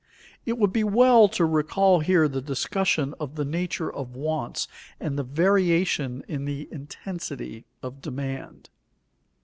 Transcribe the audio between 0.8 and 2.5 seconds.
well to recall here the